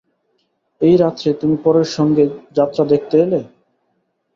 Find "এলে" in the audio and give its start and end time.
3.19-3.39